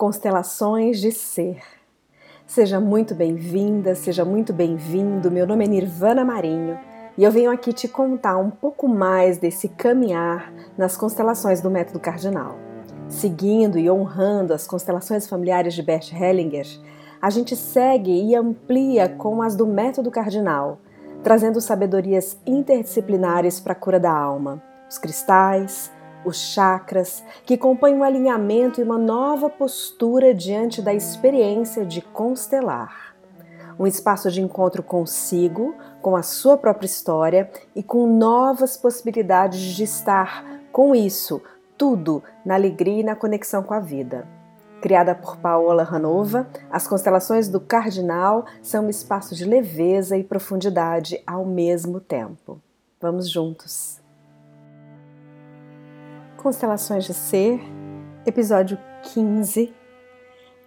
Constelações 0.00 0.98
de 0.98 1.12
Ser. 1.12 1.60
Seja 2.46 2.80
muito 2.80 3.14
bem-vinda, 3.14 3.94
seja 3.94 4.24
muito 4.24 4.50
bem-vindo. 4.50 5.30
Meu 5.30 5.46
nome 5.46 5.66
é 5.66 5.68
Nirvana 5.68 6.24
Marinho 6.24 6.78
e 7.18 7.22
eu 7.22 7.30
venho 7.30 7.50
aqui 7.50 7.70
te 7.70 7.86
contar 7.86 8.38
um 8.38 8.48
pouco 8.48 8.88
mais 8.88 9.36
desse 9.36 9.68
caminhar 9.68 10.54
nas 10.74 10.96
constelações 10.96 11.60
do 11.60 11.70
método 11.70 12.00
cardinal. 12.00 12.56
Seguindo 13.10 13.78
e 13.78 13.90
honrando 13.90 14.54
as 14.54 14.66
constelações 14.66 15.28
familiares 15.28 15.74
de 15.74 15.82
Bert 15.82 16.10
Hellinger, 16.14 16.66
a 17.20 17.28
gente 17.28 17.54
segue 17.54 18.10
e 18.10 18.34
amplia 18.34 19.06
com 19.06 19.42
as 19.42 19.54
do 19.54 19.66
método 19.66 20.10
cardinal, 20.10 20.78
trazendo 21.22 21.60
sabedorias 21.60 22.38
interdisciplinares 22.46 23.60
para 23.60 23.74
a 23.74 23.76
cura 23.76 24.00
da 24.00 24.10
alma, 24.10 24.62
os 24.88 24.96
cristais, 24.96 25.92
os 26.24 26.36
chakras, 26.36 27.24
que 27.44 27.56
compõem 27.56 27.94
um 27.94 28.04
alinhamento 28.04 28.80
e 28.80 28.84
uma 28.84 28.98
nova 28.98 29.48
postura 29.48 30.34
diante 30.34 30.82
da 30.82 30.92
experiência 30.92 31.84
de 31.84 32.00
constelar. 32.00 33.14
Um 33.78 33.86
espaço 33.86 34.30
de 34.30 34.42
encontro 34.42 34.82
consigo, 34.82 35.74
com 36.02 36.14
a 36.14 36.22
sua 36.22 36.56
própria 36.56 36.86
história 36.86 37.50
e 37.74 37.82
com 37.82 38.06
novas 38.06 38.76
possibilidades 38.76 39.60
de 39.60 39.84
estar 39.84 40.44
com 40.70 40.94
isso, 40.94 41.42
tudo 41.76 42.22
na 42.44 42.54
alegria 42.54 43.00
e 43.00 43.04
na 43.04 43.16
conexão 43.16 43.62
com 43.62 43.74
a 43.74 43.80
vida. 43.80 44.26
Criada 44.80 45.14
por 45.14 45.36
Paola 45.36 45.82
Ranova, 45.82 46.46
as 46.70 46.86
constelações 46.86 47.48
do 47.48 47.60
Cardinal 47.60 48.46
são 48.62 48.86
um 48.86 48.90
espaço 48.90 49.34
de 49.34 49.44
leveza 49.44 50.16
e 50.16 50.24
profundidade 50.24 51.22
ao 51.26 51.44
mesmo 51.44 52.00
tempo. 52.00 52.60
Vamos 52.98 53.28
juntos! 53.28 53.99
Constelações 56.40 57.04
de 57.04 57.12
Ser, 57.12 57.60
episódio 58.24 58.78
15. 59.12 59.74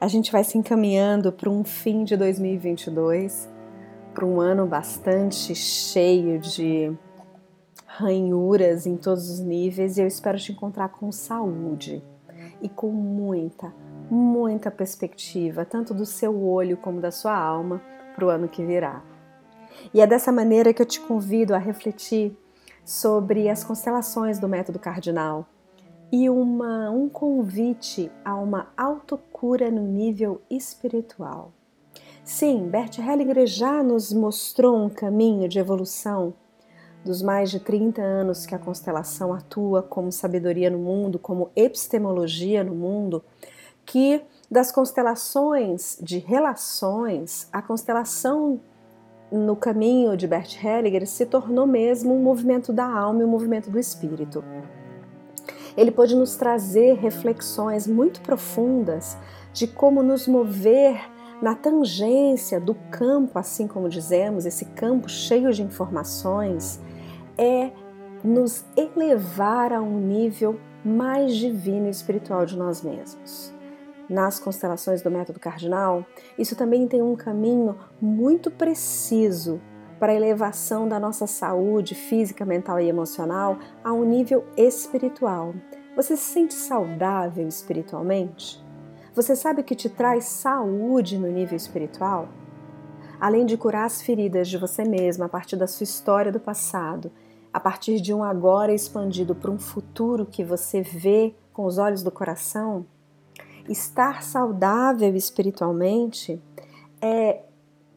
A 0.00 0.08
gente 0.08 0.32
vai 0.32 0.42
se 0.42 0.58
encaminhando 0.58 1.30
para 1.30 1.48
um 1.48 1.62
fim 1.62 2.02
de 2.02 2.16
2022, 2.16 3.48
para 4.12 4.26
um 4.26 4.40
ano 4.40 4.66
bastante 4.66 5.54
cheio 5.54 6.40
de 6.40 6.92
ranhuras 7.86 8.84
em 8.84 8.96
todos 8.96 9.30
os 9.30 9.38
níveis 9.38 9.96
e 9.96 10.00
eu 10.02 10.08
espero 10.08 10.38
te 10.38 10.50
encontrar 10.50 10.88
com 10.88 11.12
saúde 11.12 12.02
e 12.60 12.68
com 12.68 12.90
muita, 12.90 13.72
muita 14.10 14.72
perspectiva, 14.72 15.64
tanto 15.64 15.94
do 15.94 16.04
seu 16.04 16.36
olho 16.42 16.76
como 16.78 17.00
da 17.00 17.12
sua 17.12 17.38
alma, 17.38 17.80
para 18.16 18.26
o 18.26 18.28
ano 18.28 18.48
que 18.48 18.64
virá. 18.64 19.04
E 19.94 20.00
é 20.00 20.06
dessa 20.06 20.32
maneira 20.32 20.74
que 20.74 20.82
eu 20.82 20.86
te 20.86 20.98
convido 20.98 21.54
a 21.54 21.58
refletir 21.58 22.36
sobre 22.84 23.48
as 23.48 23.62
constelações 23.62 24.40
do 24.40 24.48
método 24.48 24.80
cardinal 24.80 25.46
e 26.12 26.28
uma, 26.28 26.90
um 26.90 27.08
convite 27.08 28.10
a 28.24 28.34
uma 28.34 28.68
autocura 28.76 29.70
no 29.70 29.82
nível 29.82 30.40
espiritual. 30.50 31.52
Sim, 32.24 32.68
Bert 32.68 32.98
Hellinger 32.98 33.46
já 33.46 33.82
nos 33.82 34.12
mostrou 34.12 34.76
um 34.76 34.88
caminho 34.88 35.48
de 35.48 35.58
evolução 35.58 36.34
dos 37.04 37.22
mais 37.22 37.50
de 37.50 37.58
30 37.58 38.02
anos 38.02 38.44
que 38.44 38.54
a 38.54 38.58
constelação 38.58 39.32
atua 39.32 39.82
como 39.82 40.12
sabedoria 40.12 40.70
no 40.70 40.78
mundo, 40.78 41.18
como 41.18 41.50
epistemologia 41.56 42.62
no 42.62 42.74
mundo, 42.74 43.24
que 43.86 44.22
das 44.50 44.70
constelações 44.70 45.98
de 46.00 46.18
relações, 46.18 47.48
a 47.52 47.62
constelação 47.62 48.60
no 49.30 49.54
caminho 49.54 50.16
de 50.16 50.26
Bert 50.26 50.62
Hellinger 50.62 51.06
se 51.06 51.24
tornou 51.24 51.66
mesmo 51.66 52.12
um 52.12 52.22
movimento 52.22 52.72
da 52.72 52.84
alma 52.84 53.22
e 53.22 53.24
um 53.24 53.28
movimento 53.28 53.70
do 53.70 53.78
espírito 53.78 54.44
ele 55.76 55.90
pôde 55.90 56.14
nos 56.14 56.36
trazer 56.36 56.94
reflexões 56.94 57.86
muito 57.86 58.20
profundas 58.20 59.16
de 59.52 59.66
como 59.66 60.02
nos 60.02 60.26
mover 60.26 61.00
na 61.40 61.54
tangência 61.54 62.60
do 62.60 62.74
campo, 62.90 63.38
assim 63.38 63.66
como 63.66 63.88
dizemos, 63.88 64.44
esse 64.44 64.66
campo 64.66 65.08
cheio 65.08 65.52
de 65.52 65.62
informações, 65.62 66.80
é 67.38 67.70
nos 68.22 68.64
elevar 68.76 69.72
a 69.72 69.80
um 69.80 69.98
nível 69.98 70.60
mais 70.84 71.34
divino 71.36 71.86
e 71.86 71.90
espiritual 71.90 72.44
de 72.44 72.56
nós 72.56 72.82
mesmos. 72.82 73.52
Nas 74.08 74.38
constelações 74.40 75.02
do 75.02 75.10
método 75.10 75.38
cardinal, 75.38 76.04
isso 76.36 76.56
também 76.56 76.86
tem 76.88 77.00
um 77.00 77.14
caminho 77.14 77.76
muito 78.00 78.50
preciso 78.50 79.60
para 80.00 80.12
a 80.12 80.14
elevação 80.14 80.88
da 80.88 80.98
nossa 80.98 81.26
saúde 81.26 81.94
física, 81.94 82.42
mental 82.46 82.80
e 82.80 82.88
emocional 82.88 83.58
a 83.84 83.92
um 83.92 84.02
nível 84.02 84.46
espiritual. 84.56 85.54
Você 85.94 86.16
se 86.16 86.32
sente 86.32 86.54
saudável 86.54 87.46
espiritualmente? 87.46 88.64
Você 89.14 89.36
sabe 89.36 89.60
o 89.60 89.64
que 89.64 89.74
te 89.74 89.90
traz 89.90 90.24
saúde 90.24 91.18
no 91.18 91.28
nível 91.28 91.54
espiritual? 91.54 92.30
Além 93.20 93.44
de 93.44 93.58
curar 93.58 93.84
as 93.84 94.00
feridas 94.00 94.48
de 94.48 94.56
você 94.56 94.84
mesma 94.84 95.26
a 95.26 95.28
partir 95.28 95.56
da 95.56 95.66
sua 95.66 95.84
história 95.84 96.32
do 96.32 96.40
passado, 96.40 97.12
a 97.52 97.60
partir 97.60 98.00
de 98.00 98.14
um 98.14 98.24
agora 98.24 98.72
expandido 98.72 99.34
para 99.34 99.50
um 99.50 99.58
futuro 99.58 100.24
que 100.24 100.42
você 100.42 100.80
vê 100.80 101.34
com 101.52 101.66
os 101.66 101.76
olhos 101.76 102.02
do 102.02 102.10
coração, 102.10 102.86
estar 103.68 104.22
saudável 104.22 105.14
espiritualmente 105.14 106.40
é 107.02 107.42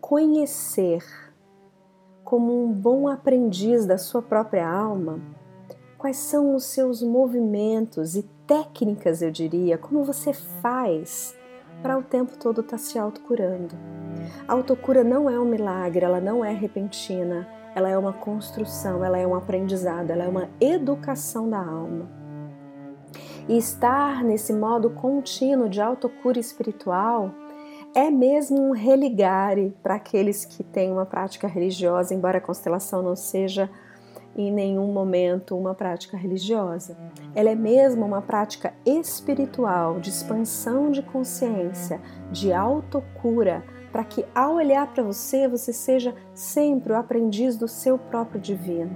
conhecer 0.00 1.29
como 2.30 2.64
um 2.64 2.72
bom 2.72 3.08
aprendiz 3.08 3.84
da 3.84 3.98
sua 3.98 4.22
própria 4.22 4.64
alma, 4.64 5.18
quais 5.98 6.16
são 6.16 6.54
os 6.54 6.62
seus 6.62 7.02
movimentos 7.02 8.14
e 8.14 8.22
técnicas, 8.46 9.20
eu 9.20 9.32
diria, 9.32 9.76
como 9.76 10.04
você 10.04 10.32
faz 10.32 11.36
para 11.82 11.98
o 11.98 12.04
tempo 12.04 12.38
todo 12.38 12.60
estar 12.60 12.76
tá 12.76 12.78
se 12.78 12.96
autocurando. 12.96 13.74
A 14.46 14.52
autocura 14.52 15.02
não 15.02 15.28
é 15.28 15.40
um 15.40 15.44
milagre, 15.44 16.04
ela 16.04 16.20
não 16.20 16.44
é 16.44 16.52
repentina, 16.52 17.48
ela 17.74 17.88
é 17.88 17.98
uma 17.98 18.12
construção, 18.12 19.04
ela 19.04 19.18
é 19.18 19.26
um 19.26 19.34
aprendizado, 19.34 20.12
ela 20.12 20.22
é 20.22 20.28
uma 20.28 20.48
educação 20.60 21.50
da 21.50 21.58
alma. 21.58 22.08
E 23.48 23.58
estar 23.58 24.22
nesse 24.22 24.52
modo 24.52 24.88
contínuo 24.90 25.68
de 25.68 25.80
autocura 25.80 26.38
espiritual 26.38 27.34
é 27.94 28.10
mesmo 28.10 28.60
um 28.60 28.72
religare 28.72 29.74
para 29.82 29.96
aqueles 29.96 30.44
que 30.44 30.62
têm 30.62 30.92
uma 30.92 31.06
prática 31.06 31.48
religiosa, 31.48 32.14
embora 32.14 32.38
a 32.38 32.40
constelação 32.40 33.02
não 33.02 33.16
seja 33.16 33.68
em 34.36 34.52
nenhum 34.52 34.92
momento 34.92 35.56
uma 35.56 35.74
prática 35.74 36.16
religiosa. 36.16 36.96
Ela 37.34 37.50
é 37.50 37.54
mesmo 37.54 38.06
uma 38.06 38.22
prática 38.22 38.72
espiritual 38.86 39.98
de 39.98 40.10
expansão 40.10 40.90
de 40.90 41.02
consciência, 41.02 42.00
de 42.30 42.52
autocura, 42.52 43.64
para 43.90 44.04
que 44.04 44.24
ao 44.34 44.54
olhar 44.54 44.86
para 44.92 45.02
você, 45.02 45.48
você 45.48 45.72
seja 45.72 46.14
sempre 46.32 46.92
o 46.92 46.96
aprendiz 46.96 47.56
do 47.56 47.66
seu 47.66 47.98
próprio 47.98 48.40
divino, 48.40 48.94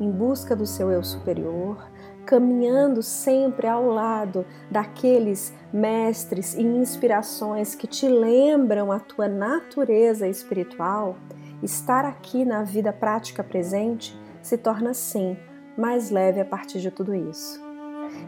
em 0.00 0.10
busca 0.10 0.54
do 0.54 0.64
seu 0.64 0.90
eu 0.92 1.02
superior, 1.02 1.90
caminhando 2.26 3.02
sempre 3.02 3.66
ao 3.66 3.86
lado 3.86 4.44
daqueles 4.70 5.52
mestres 5.72 6.54
e 6.54 6.62
inspirações 6.62 7.74
que 7.74 7.86
te 7.86 8.08
lembram 8.08 8.92
a 8.92 9.00
tua 9.00 9.28
natureza 9.28 10.28
espiritual, 10.28 11.16
estar 11.62 12.04
aqui 12.04 12.44
na 12.44 12.62
vida 12.62 12.92
prática 12.92 13.42
presente 13.42 14.16
se 14.42 14.58
torna 14.58 14.94
sim 14.94 15.36
mais 15.76 16.10
leve 16.10 16.40
a 16.40 16.44
partir 16.44 16.80
de 16.80 16.90
tudo 16.90 17.14
isso. 17.14 17.62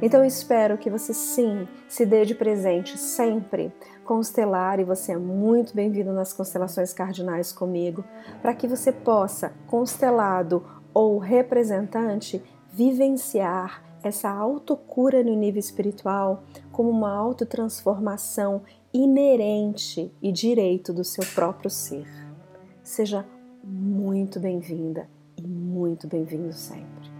Então 0.00 0.20
eu 0.20 0.26
espero 0.26 0.78
que 0.78 0.90
você 0.90 1.12
sim 1.12 1.68
se 1.88 2.06
dê 2.06 2.24
de 2.24 2.34
presente 2.34 2.98
sempre 2.98 3.72
constelar 4.04 4.80
e 4.80 4.84
você 4.84 5.12
é 5.12 5.16
muito 5.16 5.74
bem-vindo 5.74 6.12
nas 6.12 6.32
constelações 6.32 6.92
cardinais 6.92 7.52
comigo, 7.52 8.04
para 8.40 8.54
que 8.54 8.66
você 8.66 8.92
possa, 8.92 9.52
constelado 9.66 10.64
ou 10.92 11.18
representante, 11.18 12.42
vivenciar 12.74 13.84
essa 14.02 14.28
autocura 14.28 15.22
no 15.22 15.34
nível 15.34 15.60
espiritual 15.60 16.42
como 16.72 16.90
uma 16.90 17.10
autotransformação 17.10 18.62
inerente 18.92 20.12
e 20.20 20.32
direito 20.32 20.92
do 20.92 21.04
seu 21.04 21.24
próprio 21.34 21.70
ser. 21.70 22.06
Seja 22.82 23.24
muito 23.62 24.40
bem-vinda 24.40 25.08
e 25.38 25.46
muito 25.46 26.08
bem-vindo 26.08 26.52
sempre. 26.52 27.13